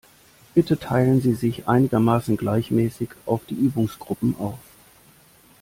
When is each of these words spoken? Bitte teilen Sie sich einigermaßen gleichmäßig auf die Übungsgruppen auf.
Bitte 0.55 0.77
teilen 0.79 1.21
Sie 1.21 1.35
sich 1.35 1.67
einigermaßen 1.67 2.35
gleichmäßig 2.35 3.09
auf 3.27 3.45
die 3.45 3.53
Übungsgruppen 3.53 4.35
auf. 4.39 4.57